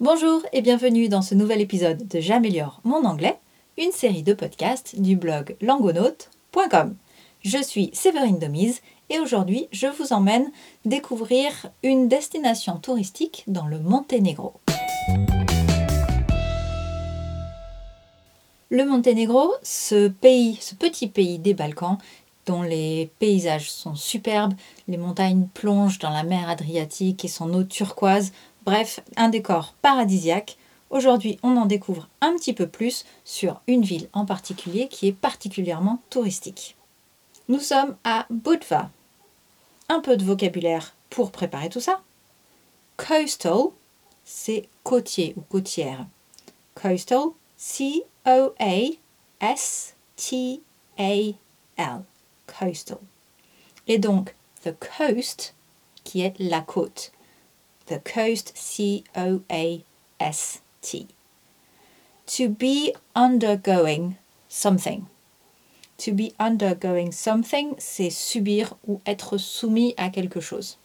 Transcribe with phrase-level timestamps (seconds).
[0.00, 3.38] Bonjour et bienvenue dans ce nouvel épisode de J'améliore mon anglais,
[3.76, 6.96] une série de podcasts du blog langonaute.com.
[7.42, 10.50] Je suis Séverine Domise et aujourd'hui je vous emmène
[10.86, 11.52] découvrir
[11.82, 14.54] une destination touristique dans le Monténégro.
[18.70, 21.98] Le Monténégro, ce petit pays des Balkans,
[22.46, 24.54] dont les paysages sont superbes,
[24.88, 28.32] les montagnes plongent dans la mer Adriatique et son eau turquoise,
[28.64, 30.56] bref, un décor paradisiaque.
[30.90, 35.12] Aujourd'hui, on en découvre un petit peu plus sur une ville en particulier qui est
[35.12, 36.76] particulièrement touristique.
[37.48, 38.90] Nous sommes à Budva.
[39.88, 42.00] Un peu de vocabulaire pour préparer tout ça.
[42.96, 43.68] Coastal,
[44.24, 46.06] c'est côtier ou côtière.
[46.74, 48.04] Coastal, C-O-A-S-T-A-L
[52.46, 52.98] coastal.
[53.86, 54.34] Et donc,
[54.64, 55.54] the coast,
[56.04, 57.12] qui est la côte.
[57.90, 59.08] The coast, C-O-A-S-T.
[62.26, 64.16] To be undergoing
[64.48, 65.08] something.
[65.98, 70.76] To be undergoing something, c'est subir ou être soumis à quelque chose.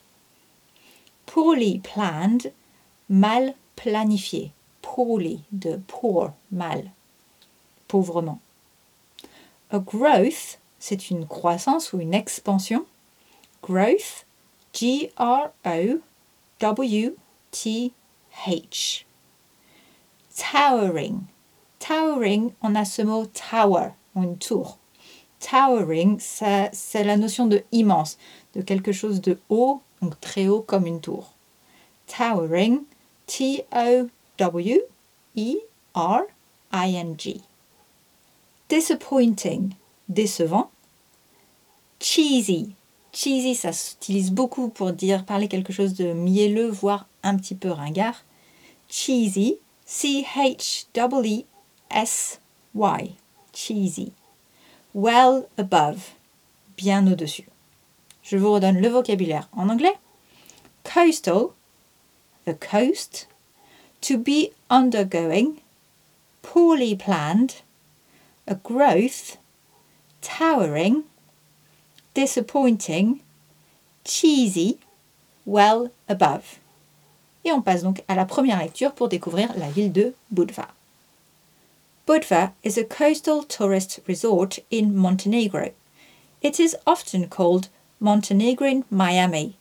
[1.26, 2.52] Poorly planned,
[3.08, 4.50] mal planifié.
[4.82, 6.90] Poorly, de poor, mal,
[7.86, 8.40] pauvrement.
[9.70, 12.84] A growth, c'est une croissance ou une expansion.
[13.62, 14.26] Growth,
[16.58, 17.92] G-R-O-W-T-H.
[20.34, 21.26] Towering.
[21.78, 24.78] Towering, on a ce mot tower, une tour.
[25.40, 28.18] Towering, c'est la notion de immense,
[28.54, 31.34] de quelque chose de haut, donc très haut comme une tour.
[32.06, 32.84] Towering,
[33.26, 34.10] T-O-W-E-R-I-N-G.
[38.68, 39.74] Disappointing,
[40.08, 40.70] décevant.
[42.00, 42.74] Cheesy.
[43.16, 47.70] Cheesy, ça s'utilise beaucoup pour dire parler quelque chose de mielleux, voire un petit peu
[47.70, 48.26] ringard.
[48.90, 49.56] Cheesy.
[49.86, 50.84] C-H-E-E-S-Y.
[53.54, 54.12] Cheesy.
[54.92, 56.10] Well above.
[56.76, 57.48] Bien au-dessus.
[58.22, 59.96] Je vous redonne le vocabulaire en anglais.
[60.84, 61.46] Coastal.
[62.44, 63.28] The coast.
[64.02, 65.54] To be undergoing.
[66.42, 67.62] Poorly planned.
[68.46, 69.38] A growth
[70.20, 71.04] towering,
[72.16, 73.20] disappointing,
[74.02, 74.78] cheesy,
[75.44, 76.58] well above.
[77.44, 80.68] Et on passe donc à la première lecture pour découvrir la ville de Budva.
[82.06, 85.72] Budva is a coastal tourist resort in Montenegro.
[86.40, 87.68] It is often called
[88.00, 89.58] Montenegrin Miami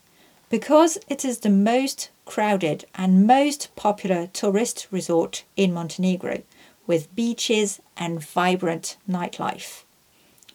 [0.50, 6.44] because it is the most crowded and most popular tourist resort in Montenegro
[6.88, 9.84] with beaches and vibrant nightlife.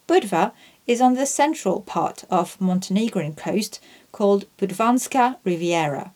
[0.08, 0.52] Budva
[0.90, 3.78] is on the central part of Montenegrin coast
[4.10, 6.12] called Budvanska Riviera.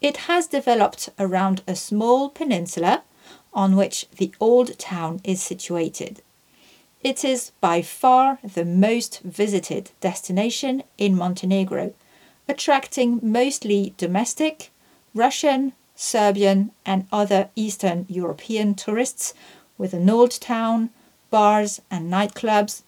[0.00, 3.04] It has developed around a small peninsula
[3.52, 6.20] on which the old town is situated.
[7.04, 11.94] It is by far the most visited destination in Montenegro,
[12.48, 14.72] attracting mostly domestic,
[15.14, 19.32] Russian, Serbian, and other Eastern European tourists
[19.78, 20.90] with an old town,
[21.30, 22.82] bars and nightclubs,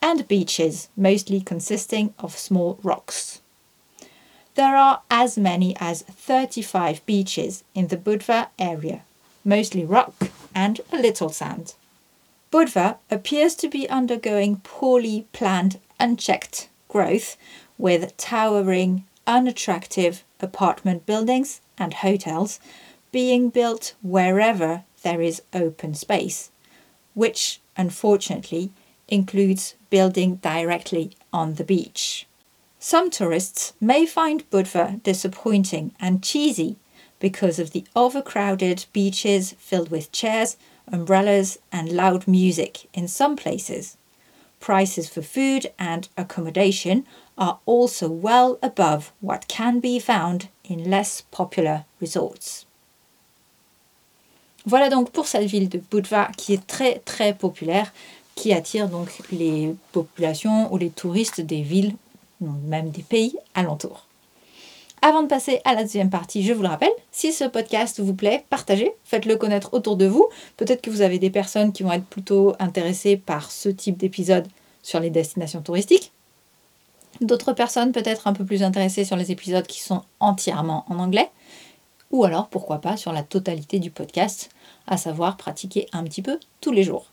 [0.00, 3.40] and beaches, mostly consisting of small rocks.
[4.54, 9.02] There are as many as 35 beaches in the Budva area,
[9.44, 10.14] mostly rock
[10.54, 11.74] and a little sand.
[12.50, 17.36] Budva appears to be undergoing poorly planned, unchecked growth
[17.76, 22.58] with towering, unattractive apartment buildings and hotels
[23.12, 26.50] being built wherever there is open space,
[27.14, 28.72] which unfortunately
[29.08, 32.26] includes building directly on the beach.
[32.78, 36.76] Some tourists may find Budva disappointing and cheesy
[37.18, 43.96] because of the overcrowded beaches filled with chairs, umbrellas, and loud music in some places.
[44.60, 51.22] Prices for food and accommodation are also well above what can be found in less
[51.30, 52.64] popular resorts.
[54.66, 57.92] Voilà donc pour cette ville de Budva qui est très très populaire
[58.38, 61.96] qui attire donc les populations ou les touristes des villes,
[62.40, 64.06] même des pays alentours.
[65.02, 68.14] Avant de passer à la deuxième partie, je vous le rappelle, si ce podcast vous
[68.14, 70.28] plaît, partagez, faites-le connaître autour de vous.
[70.56, 74.46] Peut-être que vous avez des personnes qui vont être plutôt intéressées par ce type d'épisode
[74.84, 76.12] sur les destinations touristiques.
[77.20, 81.28] D'autres personnes peut-être un peu plus intéressées sur les épisodes qui sont entièrement en anglais.
[82.12, 84.50] Ou alors, pourquoi pas, sur la totalité du podcast,
[84.86, 87.10] à savoir pratiquer un petit peu tous les jours.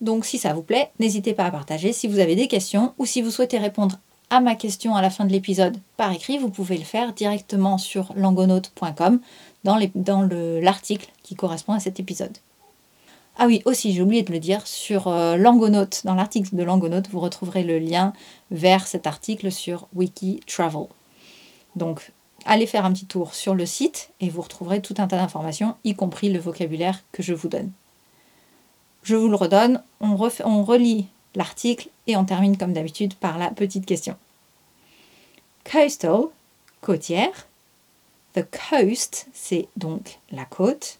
[0.00, 1.92] Donc si ça vous plaît, n'hésitez pas à partager.
[1.92, 3.98] Si vous avez des questions ou si vous souhaitez répondre
[4.30, 7.78] à ma question à la fin de l'épisode par écrit, vous pouvez le faire directement
[7.78, 9.20] sur langonaute.com.
[9.64, 10.28] dans
[10.60, 12.36] l'article qui correspond à cet épisode.
[13.40, 17.08] Ah oui, aussi, j'ai oublié de le dire, sur euh, Langonaute, dans l'article de Langonaute,
[17.08, 18.12] vous retrouverez le lien
[18.50, 20.86] vers cet article sur Wiki Travel.
[21.76, 22.10] Donc,
[22.46, 25.76] allez faire un petit tour sur le site et vous retrouverez tout un tas d'informations,
[25.84, 27.70] y compris le vocabulaire que je vous donne.
[29.08, 33.86] Je vous le redonne, on, relit l'article et on termine comme d'habitude par la petite
[33.86, 34.18] question.
[35.64, 36.24] Coastal,
[36.82, 37.48] côtière.
[38.34, 40.98] The coast, c'est donc la côte.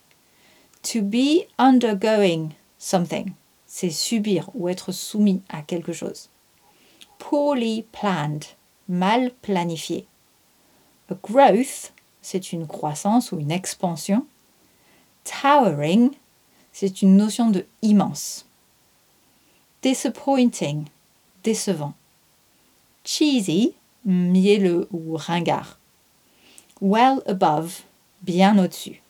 [0.85, 3.35] To be undergoing something,
[3.67, 6.31] c'est subir ou être soumis à quelque chose.
[7.19, 8.45] Poorly planned,
[8.89, 10.07] mal planifié.
[11.11, 14.25] A growth, c'est une croissance ou une expansion.
[15.25, 16.13] Towering,
[16.81, 18.45] c'est une notion de immense.
[19.83, 20.85] Disappointing,
[21.43, 21.95] décevant.
[23.03, 25.77] Cheesy, mielleux ou ringard.
[26.81, 27.83] Well above,
[28.23, 29.01] bien au-dessus.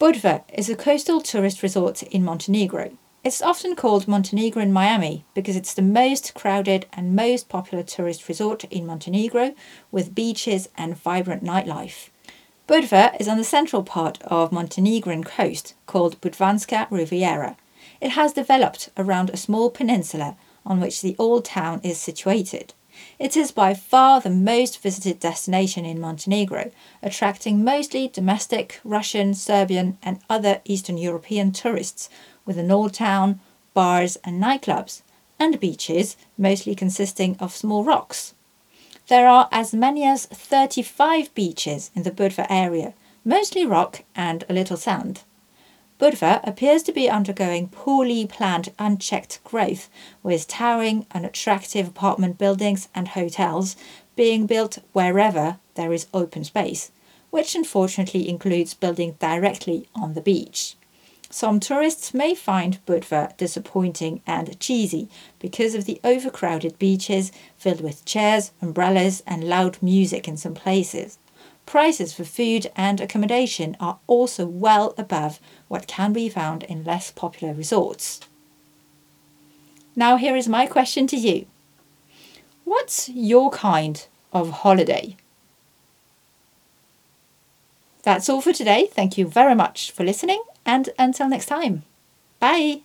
[0.00, 2.92] Budva is a coastal tourist resort in Montenegro.
[3.22, 8.64] It's often called Montenegrin Miami because it's the most crowded and most popular tourist resort
[8.70, 9.54] in Montenegro
[9.92, 12.08] with beaches and vibrant nightlife.
[12.66, 17.58] Budva is on the central part of Montenegrin coast called Budvanska Riviera.
[18.00, 22.72] It has developed around a small peninsula on which the old town is situated.
[23.18, 26.70] It is by far the most visited destination in Montenegro,
[27.02, 32.08] attracting mostly domestic, Russian, Serbian, and other Eastern European tourists,
[32.46, 33.40] with an old town,
[33.74, 35.02] bars, and nightclubs,
[35.38, 38.33] and beaches, mostly consisting of small rocks.
[39.08, 44.54] There are as many as 35 beaches in the Budva area, mostly rock and a
[44.54, 45.20] little sand.
[46.00, 49.90] Budva appears to be undergoing poorly planned, unchecked growth,
[50.22, 53.76] with towering, unattractive apartment buildings and hotels
[54.16, 56.90] being built wherever there is open space,
[57.30, 60.76] which unfortunately includes building directly on the beach.
[61.34, 65.08] Some tourists may find Budva disappointing and cheesy
[65.40, 71.18] because of the overcrowded beaches filled with chairs, umbrellas, and loud music in some places.
[71.66, 77.10] Prices for food and accommodation are also well above what can be found in less
[77.10, 78.20] popular resorts.
[79.96, 81.46] Now, here is my question to you
[82.62, 85.16] What's your kind of holiday?
[88.04, 88.86] That's all for today.
[88.86, 91.84] Thank you very much for listening, and until next time.
[92.40, 92.82] Bye.